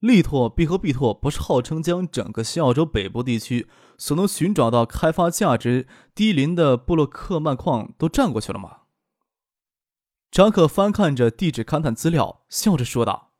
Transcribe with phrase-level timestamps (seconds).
[0.00, 8.82] 力拓、必和必拓不是号称将整个西澳洲北部地区所能寻找到开发价值低廉的布洛克曼矿都占过去了吗？
[10.30, 13.32] 张可翻看着地质勘探资料，笑着说道：“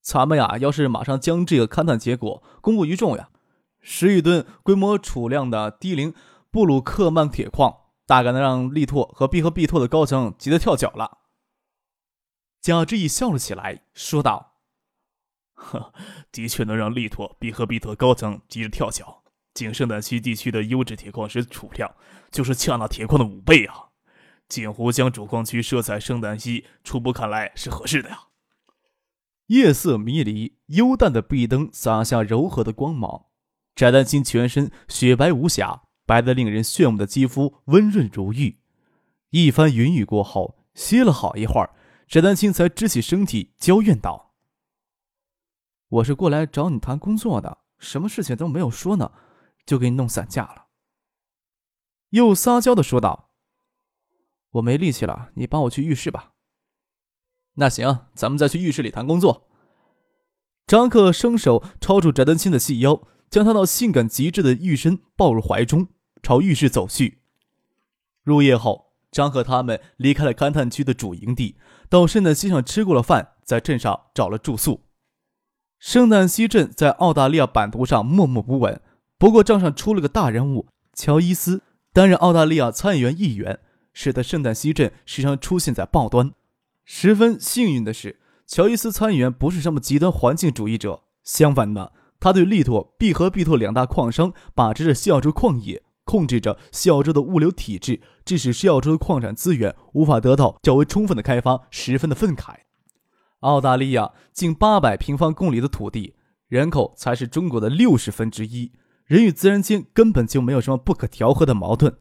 [0.00, 3.30] 咱们呀，要是马上将这个勘探结果公布于众呀，
[3.80, 6.14] 十亿吨规模储量的低龄
[6.52, 7.76] 布鲁克曼铁矿，
[8.06, 11.18] 大概能让力拓和必和必拓的高层急得跳脚了。”
[12.62, 14.49] 贾志毅笑了起来，说道。
[15.60, 15.92] 呵，
[16.32, 19.22] 的确能让力拓、比和比特高层急着跳脚。
[19.52, 21.92] 仅圣诞西地区的优质铁矿石储量，
[22.30, 23.90] 就是恰那铁矿的五倍啊！
[24.48, 28.28] 锦湖将主矿区设在圣诞西，初步看来是合适的呀。
[29.46, 33.26] 夜色迷离，幽淡的壁灯洒下柔和的光芒。
[33.74, 38.58] 翟丹青全身雪白无瑕，白得令人炫目的肌肤温润如玉。
[39.30, 41.74] 一番云雨过后，歇了好一会儿，
[42.06, 44.29] 翟丹青才支起身体，娇怨道。
[45.90, 49.10] 我是过来找你谈工作的，什么事情都没有说呢，
[49.66, 50.66] 就给你弄散架了。
[52.10, 53.30] 又撒娇的说道
[54.52, 56.34] ：“我没力气了，你帮我去浴室吧。”
[57.54, 59.48] 那行，咱们再去浴室里谈工作。
[60.64, 65.88] 张克伸手抄住翟丹青的细腰，将她那性感极致的玉身抱入怀中，
[66.22, 67.22] 朝浴室走去。
[68.22, 71.56] 入夜后，张克他们离开了勘探区的主营地，
[71.88, 74.84] 到圣诞西上吃过了饭，在镇上找了住宿。
[75.80, 78.78] 圣诞西镇在澳大利亚版图上默默不闻，
[79.16, 81.62] 不过账上出了个大人物，乔伊斯
[81.94, 83.58] 担任澳大利亚参议员议员，
[83.94, 86.32] 使得圣诞西镇时常出现在报端。
[86.84, 102.56] 十分幸运的是，乔伊斯参议员不是什么极端环境主义者，相反的，他对力拓、必和必拓两大矿商把持着西澳洲矿业，控制着西澳洲的物流体制，致使西澳洲的矿产资源无法得到较为充分的开发，十分的愤慨。
[103.40, 106.14] 澳大利亚近八百平方公里的土地，
[106.48, 108.72] 人口才是中国的六十分之一，
[109.06, 111.96] 人与自然间根本就没有什么不可调和的矛盾。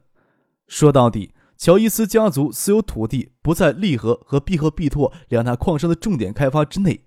[0.68, 7.06] 说到底，乔伊斯家族私有土地不在利和和必和必拓两大矿商的重点开发之内。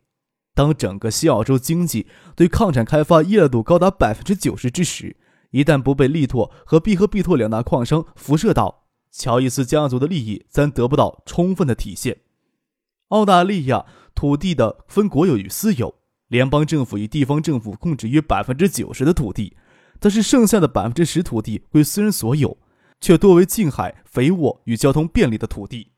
[0.55, 2.07] 当整个西澳洲经济
[2.37, 5.17] 对矿产开发依赖度高达百分之九十之时，
[5.51, 12.19] 一旦不被利拓和必和必拓两大矿商辐射到，乔伊斯家族的利益将得不到充分的体现。
[13.13, 13.87] 澳大利亚。
[14.15, 15.95] 土地的分国有与私有，
[16.29, 19.57] 联邦政府与地方政府控制约百分之九十的土地，
[19.99, 22.59] 但是剩下的百分之十土地归私人所有，
[23.01, 25.93] 却多为近海、肥沃与交通便利的土地。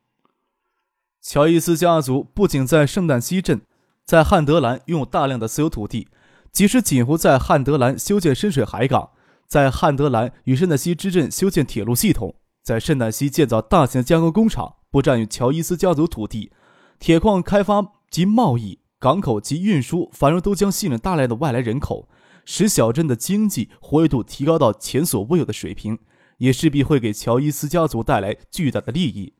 [1.20, 3.62] 乔伊斯家族不仅在圣诞西镇，
[4.06, 6.08] 在汉德兰拥有大量的私有土地，
[6.52, 9.10] 即使仅乎在汉德兰修建深水海港，
[9.48, 16.52] 在汉德兰与圣诞西之镇修建铁路系统，在圣诞西建造大型加工工厂，不占用乔伊斯家族土地，
[16.98, 17.92] 铁矿开发。
[18.14, 22.08] 及贸易、港口及运输繁荣，都将吸引大量的外来人口，
[22.44, 25.98] 使小镇的经济活跃度提高到前所未有的水平，
[26.38, 29.34] 也势必会给乔伊斯家族带来巨大的利益。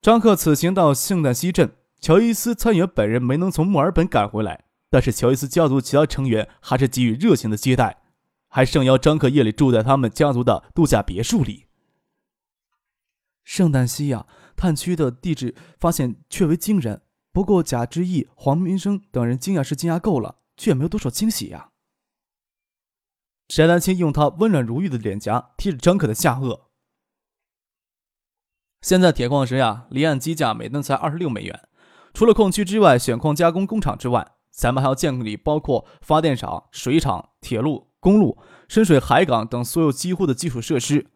[0.00, 7.98] 张克此行到圣诞西镇，乔伊斯参议员本人没能从墨尔本赶回来，但是乔伊斯家族其他成员还是给予热情的接待，
[8.48, 11.66] 还盛邀张克夜里住在他们家族的度假别墅里。
[13.42, 14.24] 圣诞西呀，
[14.56, 17.02] 探区的地质发现确为惊人。
[17.32, 21.70] 不过，贾之义、黄明生等人惊讶是惊讶够了，却也没有多少惊喜呀。
[23.48, 26.62] 翟丹青用他温软如玉的脸颊贴着张可的下颚。
[28.80, 31.68] 现在铁矿石呀，离岸基价每吨才二十六美元。
[32.12, 38.38] 除了矿区之外，选矿加工工厂之外，咱们还要建立包括发电厂、水厂、铁路、公路、
[38.68, 41.10] 深水海港等所有几乎的基础设施。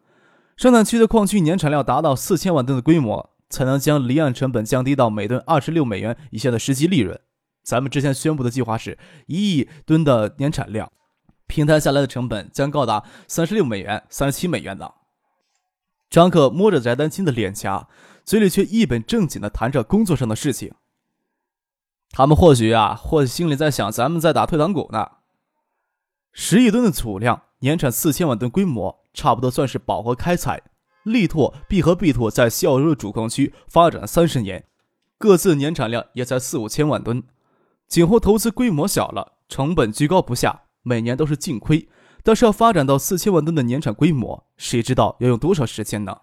[0.59, 3.31] 生产区的矿区年产量达到四千万吨的规模。
[3.51, 7.19] 才能将离岸成本降低到每吨二十六美元以下的实际利润。
[7.63, 10.91] 咱们之前宣布的计划是一亿吨的年产量，
[11.47, 14.93] 平摊下来的成本将高达三十六美元、三十七美元的。
[16.11, 17.87] 张克摸着翟丹青的脸颊，
[18.23, 20.75] 嘴里却一本正经地谈着工作上的事情。
[22.11, 25.09] 他们或许啊，或许心里在想，咱们在打退堂鼓呢。
[26.31, 30.61] 十亿吨的储量，年产四千万吨规模，差不多算是饱和开采。
[31.03, 34.65] 力拓、必和必拓在西澳洲的主矿区发展了三十年，
[35.17, 37.23] 各自年产量也才四五千万吨。
[37.87, 41.87] 景后投资规模小了，成本居高不下，每年都是净亏。
[42.21, 46.15] 但是要发展到四千万吨的年产规模，谁知道要用多少时间呢？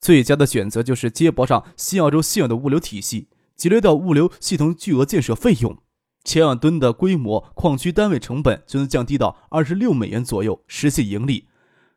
[0.00, 5.78] 最佳的选择就是接驳上西澳洲现有的物流体系，节约掉物流系统巨额建设费用。
[6.24, 11.46] 千万吨的规模，矿区单位成本就能降低到二十六美元左右，实现盈利。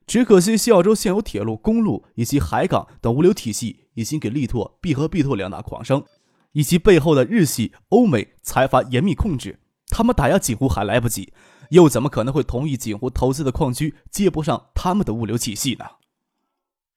[0.07, 6.03] 只可惜西澳洲现有铁路、公路以及海港等物流体系，已经给力拓、必和必拓两大矿商
[6.51, 9.59] 以及背后的日系、欧美财阀严密控制。
[9.87, 11.33] 他们打压锦湖还来不及，
[11.69, 15.85] 又怎么可能会同意锦湖投资的矿区接不上他们的物流体系呢？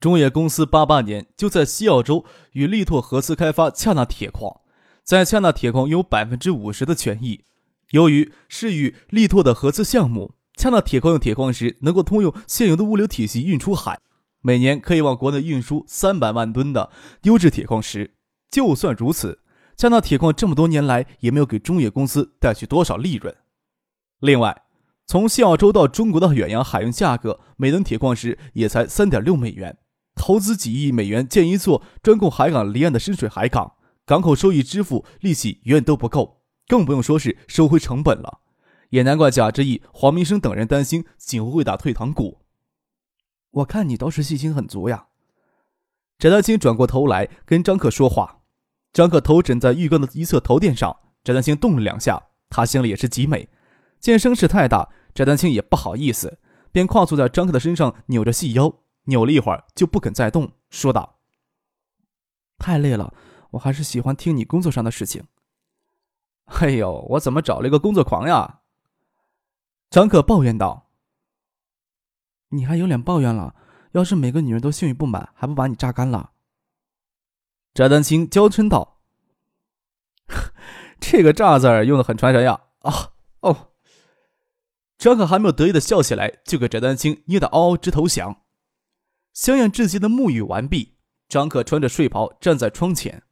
[0.00, 4.60] 中冶公司八八年就在西澳洲与力拓合资开发恰纳铁矿，
[5.02, 7.44] 在恰纳铁矿有百分之五十的权益。
[7.90, 14.00] 由于是与力拓的合资项目，恰纳铁矿用铁矿石能够通用现有的物流体系运出海，
[14.42, 16.90] 每年可以往国内运输三百万吨的
[17.22, 18.16] 优质铁矿石。
[18.50, 19.38] 就算如此，
[19.76, 23.32] 恰纳铁矿这么多年来也没有给中冶公司带去多少利润。
[24.18, 24.64] 另外，
[25.06, 29.78] 从西澳洲到中国的远洋海运价格，每吨铁矿石也才三点六美元。
[30.16, 38.40] 投资几亿美元建一座专供海港离岸的深水海港，港口收益支付利息远远都不够，更不用说是收回成本了。
[38.90, 42.38] 也难怪贾志毅、黄明生等人担心锦湖会打退堂鼓。
[43.50, 45.08] 我看你倒是信心很足呀。
[46.18, 48.40] 翟丹青转过头来跟张克说话，
[48.92, 53.48] 张克头枕在浴缸的一侧头垫上，翟丹青动了两下，他心里也是极美。
[54.00, 56.38] 见声势太大，翟丹青也不好意思，
[56.72, 58.80] 便跨坐在张克的身上，扭着细腰。
[59.04, 61.18] 扭了一会儿，就不肯再动，说道
[62.58, 63.14] ：“太累了，
[63.52, 65.24] 我还是喜欢听你工作上的事情。
[66.60, 68.60] ”“哎呦，我怎么找了一个工作狂呀？”
[69.90, 70.90] 张可抱怨道。
[72.50, 73.54] “你还有脸抱怨了？
[73.92, 76.32] 要是每个女人都性欲不满，还不把你榨干了？”
[77.74, 79.00] 翟丹青娇嗔道。
[81.00, 83.70] “这个‘榨’字用的很传神呀！”啊哦，
[84.98, 88.42] 张可还没有得意的笑起来，就给翟丹青捏得嗷嗷直投降。
[89.32, 90.96] 香艳至极的沐浴完毕，
[91.28, 93.22] 张可穿着睡袍站在窗前，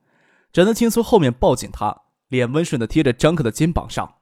[0.52, 4.18] 翟丹青从后面抱紧他，脸温顺的贴着张可的肩膀上。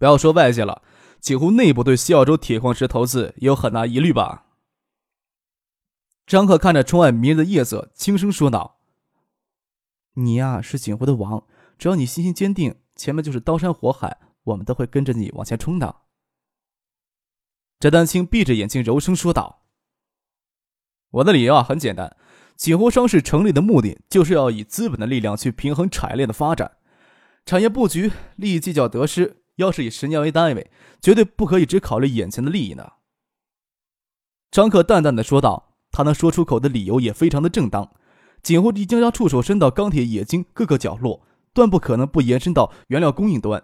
[0.00, 0.82] 不要说外界了，
[1.20, 4.46] 几乎内部对西澳洲铁矿石投资也有很大疑虑吧？
[6.26, 8.80] 张克看着窗外迷人的夜色，轻声说道
[10.16, 11.44] ：“你呀，是锦湖的王，
[11.76, 15.96] 只要你信心坚定，前面就是刀山火海，我们都会跟着你往前冲的。”
[17.78, 19.66] 翟丹青闭着眼睛柔声说道。
[21.10, 22.16] 我的理由啊很简单，
[22.56, 26.78] 锦湖商事成立的目的就是要以资本的力量去平衡产业链的发展，
[27.44, 30.70] 产业布局利益计较得失，要是以十年为单位，
[31.00, 32.92] 绝对不可以只考虑眼前的利益呢。
[34.50, 37.92] 张克淡淡的说道，他能说出口的理由也非常的正当。
[38.42, 43.62] 锦湖已经将触手伸到钢铁冶金各个角落，断不可能不延伸到原料供应端。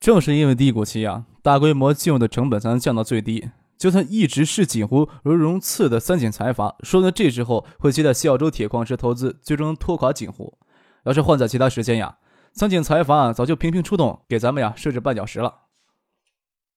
[0.00, 3.50] 正是因为低谷期啊，大规模进入的成本才能降到最低。
[3.78, 10.58] 就算一直视锦湖如荣刺的三井财阀，说呢这时候会接待西澳洲铁矿石投资，最终拖垮锦湖。
[11.04, 12.18] 要是换在其他时间呀，
[12.52, 15.66] 三井财阀早就频频出动，给咱们呀设置绊脚石了。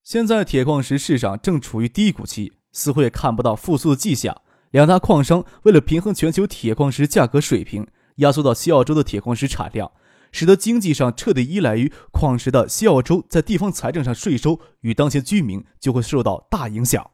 [0.03, 4.41] 现在铁矿石市场正处于低谷期，似乎也看不到复苏的迹象。
[4.71, 7.87] 两大矿商为了平衡全球铁矿石价格水平，
[8.17, 9.91] 压缩到西澳洲的铁矿石产量。
[10.31, 17.11] 使得经济上彻底依赖于矿石的西澳洲，在地方财政上税收与当前居民就会受到大影响。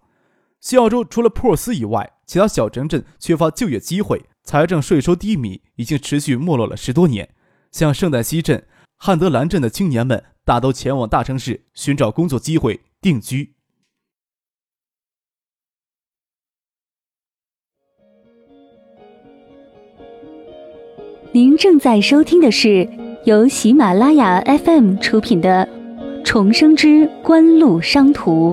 [0.62, 7.30] 西澳洲除了珀斯以外，其他小城镇缺乏就业机会，财政税收低迷已经持续没落了十多年。
[7.72, 8.66] 像圣诞西镇、
[8.98, 13.54] 汉德兰镇的青年们大都前往大城市寻找工作机会定居。
[21.32, 23.10] 您正在收听的是。
[23.26, 25.68] 由喜马拉雅 FM 出品的
[26.24, 28.52] 《重生之官路商途》。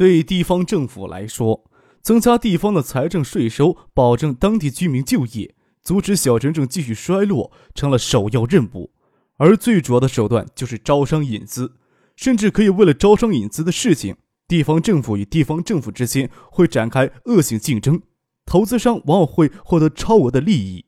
[0.00, 1.62] 对地方政府来说，
[2.00, 8.92] 增加地方的财政税收，保证当地居民就业，阻止小城镇继续衰落，成了首要任务。
[9.36, 11.74] 而最主要的手段就是招商引资，
[12.16, 14.16] 甚至可以为了招商引资的事情。
[14.48, 18.00] 地方政府与地方政府之间会展开恶性竞争，
[18.46, 20.86] 投资商往往会获得超额的利益。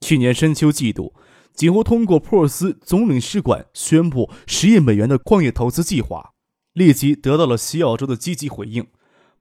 [0.00, 1.14] 去年深秋季度，
[1.54, 6.33] 几乎通过珀斯总领事馆宣布十亿美元的矿业投资计划，
[6.74, 8.86] 立即得到了西澳洲的积极回应。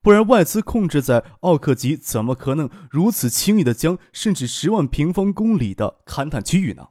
[0.01, 6.87] 不然，外资控制在奥克吉，怎么可能如此轻易的将甚至十万平方公里的勘探区域呢？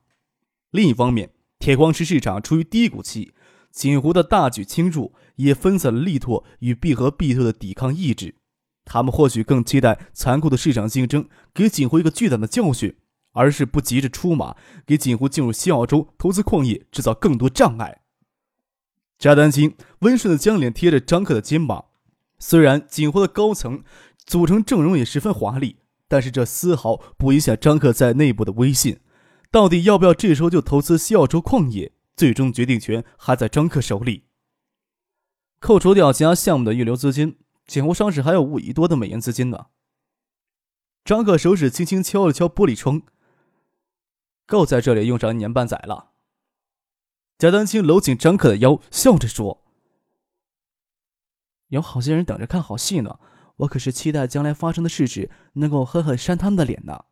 [0.71, 3.35] 另一方面，铁矿石市场处于低谷期。
[3.71, 8.35] 锦湖的大举侵入，也分散了力拓与必和必拓的抵抗意志。
[8.85, 12.95] 他们或许更期待残酷的市场竞争给锦湖一个巨大的教训，
[13.33, 18.01] 而是不急着出马给锦湖进入西澳洲投资矿业制造更多障碍。
[19.23, 21.85] 翟丹青温顺的将脸贴着张克的肩膀，
[22.41, 23.85] 虽然锦湖的高层
[24.26, 25.76] 组成阵容也十分华丽，
[26.09, 28.99] 但是这丝毫不影响张克在内部的威信。
[29.52, 34.25] 到底要不要这时候就投资西澳洲矿业，最终决定权还在张克手里。
[35.61, 37.38] 扣除掉其他项目的预留资金，
[37.69, 39.67] 锦湖上市还有五亿多的美元资金呢。
[41.05, 43.02] 张克手指轻轻敲了敲玻璃窗，
[44.49, 46.09] 够在这里用上一年半载了。
[47.39, 49.65] 贾丹青搂紧张克的腰，笑着说
[51.69, 53.19] ：“有好些人等着看好戏呢，
[53.57, 57.07] 我可是期待将来发生的事时能够狠狠扇他们的脸呢。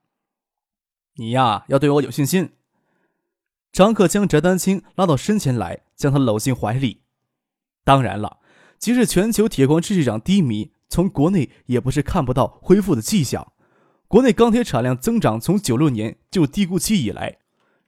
[1.14, 2.52] 你呀，要对我有信心。”
[3.72, 7.02] 张克将翟丹青拉到身前来，将他搂进怀里。
[7.82, 8.38] 当然了，
[8.78, 13.52] 即使全球铁矿市场低迷，从国内也不是看不到恢复的迹象。
[14.06, 17.38] 国内钢铁产量增长从九六年就低谷期以来，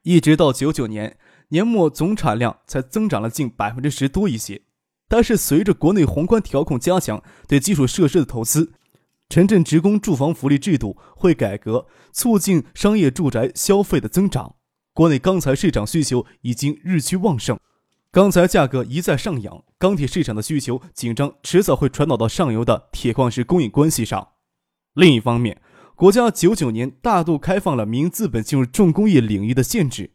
[0.02, 1.18] 一直到九九年。
[1.52, 4.62] 年末总产量才增长了近百分之十多一些，
[5.06, 8.72] 但是随着国内宏观调控加强对基础设施的投资，
[9.28, 14.54] 城镇职工住房福利制度会改革，促进商业住宅消费的增长。
[14.94, 17.60] 国内钢材市场需求已经日趋旺盛，
[18.10, 24.28] 钢材价格一再上扬，钢铁市场的需求紧张迟早会传导到上游的铁矿石供应关系上。
[24.94, 25.60] 另一方面，
[25.94, 30.12] 国家九九年大度开放了民营资本进入重工业领域的限制。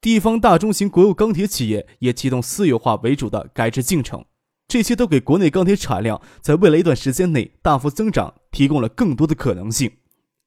[0.00, 4.24] 地方大中型国有钢铁企业也启动私有化为主的改制进程，
[4.68, 9.90] 这些都给国内钢铁产量在未来一段时间内大幅增长提供了更多的可能性。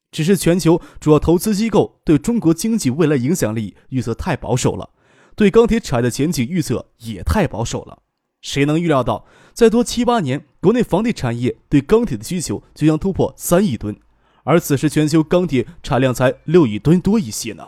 [0.10, 4.92] 只是全球主要投资机构对中国经济未来影响力预测太保守了，
[5.36, 8.04] 对钢铁产业的前景预测也太保守了。
[8.42, 14.00] 谁能预料到，再多七八年，国内房地产业对钢铁的需求就将突破三亿吨，
[14.46, 17.68] 而此时全球钢铁产量才六亿吨多一些呢？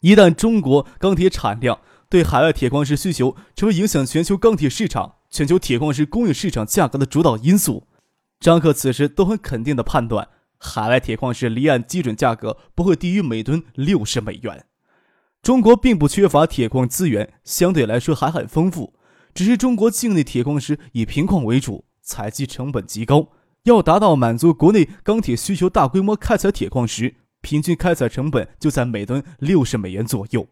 [0.00, 7.86] 一旦中国钢铁产量对海外铁矿石需求成为影响全球钢铁市场、全球铁矿石供应市场价格的主导因素，
[8.38, 14.64] 张克此时都很肯定地判断，海外铁矿石离岸基准价格不会低于每吨六十美元。
[15.42, 18.94] 中国并不缺乏铁矿资源，相对来说还很丰富，
[19.34, 23.28] 只是中国境内铁矿石以平矿为主，采集成本极高，
[23.64, 27.16] 要达到满足国内钢铁需求，大规模开采铁矿石。
[27.48, 30.46] 平均开采成本就在每吨六十美元左右。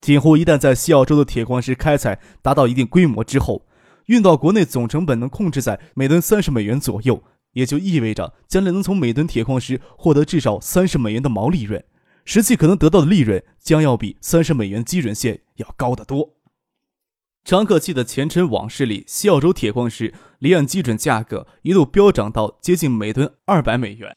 [0.00, 3.66] 锦湖一旦在西澳洲的铁矿石开采达到一定规模之后，
[4.06, 11.82] 运到国内总成本能控制在每吨三十美元左右，也就意味着将来能从每吨铁矿石获得至少三十美元的毛利润，
[12.24, 16.36] 实际可能得到的利润将要比三十美元基准线要高得多。
[17.42, 24.16] 张克记的前尘往事里，西澳洲铁矿石离岸基准价格一度飙涨到接近每吨二百美元。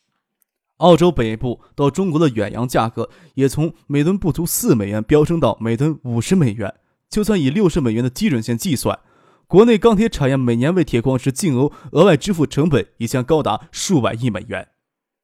[0.78, 6.74] 澳洲北部到中国的远洋价格也从每吨不足四美元飙升到每吨五十美元。
[7.10, 9.00] 就算以六十美元的基准线计算，
[9.48, 14.68] 国内钢铁产业每年为铁矿石净额额外支付成本也将高达数百亿美元。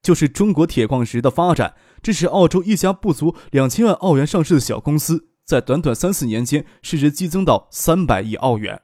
[0.02, 8.82] 就是中国铁矿石的发展，致使澳洲一家不足两千万澳元上市的小公司，在短短三四年间市值激增到三百亿澳元。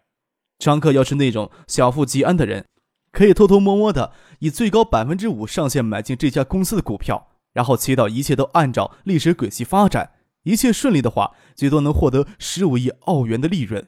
[0.59, 2.65] 张克要是那种小富即安的人。
[3.11, 10.11] 可以偷偷摸摸的以最高百分之五上限买进这家公司的股票，然后祈祷一切都按照历史轨迹发展，
[10.43, 13.87] 一切顺利的话，最多能获得十五亿澳元的利润。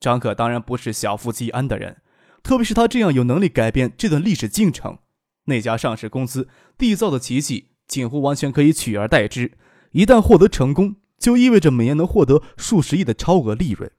[0.00, 1.98] 张可当然不是小富即安的人，
[2.42, 4.98] 特别是他这样有能力改变这段历史进程。
[5.46, 9.52] 那家上市公司缔造的奇迹，几乎完全可以取而代之。
[9.92, 13.90] 一旦获得成功，就意味着每年能获得数十亿的超额利润。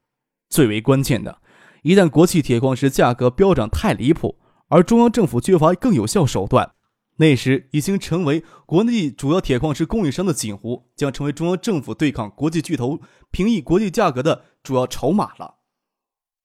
[0.50, 1.39] 最为关键的，
[1.83, 4.38] 一旦国际铁矿石价格飙涨太离谱。
[4.67, 6.72] 而中央政府缺乏更有效手段，
[7.17, 13.00] 那时已经成为国内主要铁矿石供应商的锦湖，将成为中央政府对抗国际巨头、
[13.31, 15.55] 平抑国际价格的主要筹码了。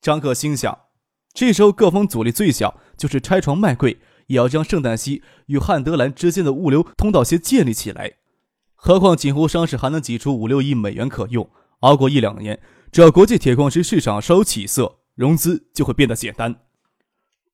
[0.00, 0.78] 张克心想，
[1.32, 8.18] 这时候各方阻力最小，就是拆床卖柜，也要将圣诞西与汉德兰之间的物流通道先建立起来。
[8.74, 11.50] 何况锦湖上市还能挤出五六亿美元可用，
[11.80, 12.60] 熬过一两年，
[12.92, 16.62] 只要国际铁矿石市场稍有起色，融资就会变得简单。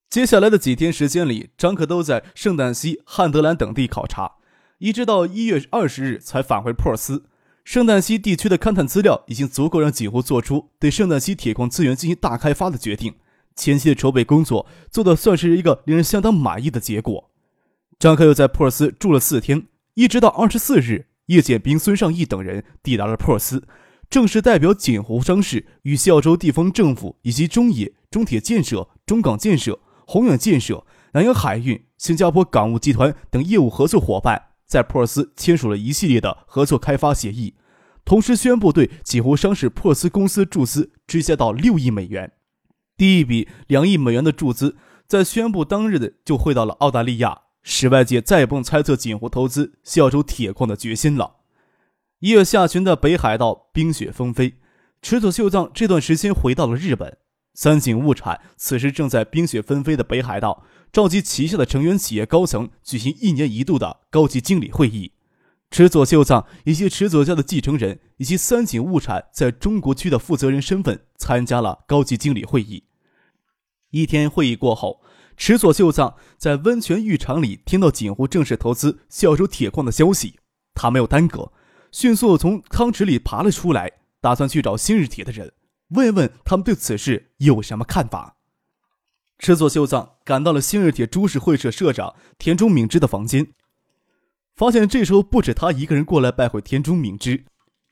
[0.08, 4.36] 接下来的几天时间里，张克都在圣诞西、汉德兰等地考察，
[4.78, 7.25] 一直到一月二十日才返回珀斯。
[7.64, 13.14] 圣诞西地区的勘探资料已经足够让锦湖做出对圣诞西铁矿资源进行大开发的决定。
[13.56, 17.30] 前期的筹备工作做的算是一个令人相当满意的结果。
[17.98, 23.66] 张克又在珀斯住了四天，一直到二十四日，叶剑兵、孙尚义等人抵达了珀斯，
[24.08, 29.80] 正式代表锦湖商事与西澳洲地方政府以及中冶、中铁建设、中港建设。
[30.06, 37.54] 宏远建设、南洋海运、新加坡港务集团等业务合作伙伴在珀尔斯签署了一系列的合作开发协议，
[38.04, 42.32] 同时宣布对锦湖商事珀斯公司注资追加到六亿美元。
[42.96, 44.76] 第一笔两亿美元的注资
[45.08, 51.36] 在宣布当日的就汇到了澳大利亚，使外界再也不用猜测锦湖投资西州铁矿的决心了。
[52.20, 54.54] 一月下旬的北海道冰雪纷飞，
[55.02, 57.18] 池佐秀藏这段时间回到了日本。
[57.56, 65.12] 三井物产此时正在冰雪纷飞的北海道召集旗下的成员企业高层举行一年一度的高级经理会议。
[65.70, 72.84] 池佐秀藏以及池佐家的继承人以及三井物产在中国区的负责人身份参加了高级经理会议。
[73.90, 75.00] 一天会议过后，
[75.38, 80.38] 池佐秀藏在温泉浴场里听到锦湖正式投资小州铁矿的消息，
[80.75, 81.52] 他没有耽搁。
[81.90, 85.52] 迅速从汤池里爬了出来，打算去找新日铁的人，
[85.88, 88.36] 问问他们对此事有什么看法。
[89.38, 93.52] 赤佐秀藏赶到了新日铁株式会社社长田中敏之的房间，
[94.54, 97.44] 发现这时候不止他一个人过来拜会田中敏之，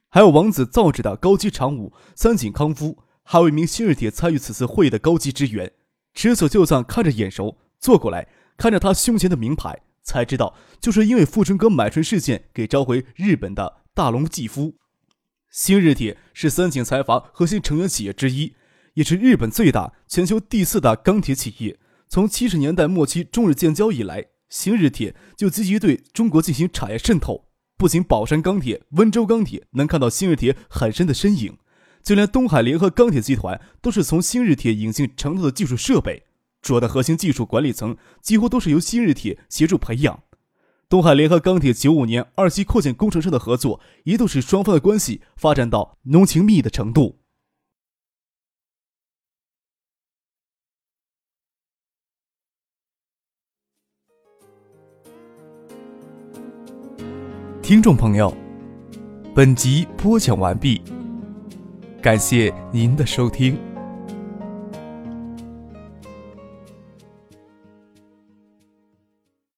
[0.09, 5.73] 还有王子造纸的高级常务三井康夫，还有一名新日铁参与此次会议的高级职员。
[6.15, 13.85] 赤佐秀藏看着眼熟，坐过来看着他胸前的名牌，才知道就是因为富春哥买春事件给召回日本的。
[13.97, 14.75] 大龙继夫，
[15.57, 18.57] 新日铁是三井财阀核心成员企业之一，
[18.95, 21.79] 也是日本最大、全球第四大钢铁企业。
[22.09, 27.47] 从七十年代末期中日建交以来，新日铁就积极对中国进行产业渗透。
[27.77, 31.57] 不仅宝山钢铁、温州钢铁能看到新日铁很深的身影，
[32.03, 36.25] 就连东海联合钢铁集团都是从新日铁引进成套的技术设备，
[36.63, 40.24] 主要的核心技术管理层几乎都是由新日铁协助培养。
[40.95, 47.19] 东海联合钢铁九五年二期扩建工程上的合作，一度使双方的关系发展到浓情蜜意的程度。
[57.61, 58.33] 听众朋友，
[59.35, 60.81] 本集播讲完毕，
[62.01, 63.74] 感谢您的收听。